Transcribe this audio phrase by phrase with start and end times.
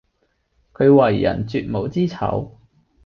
[0.73, 2.53] 佢為人絕無知醜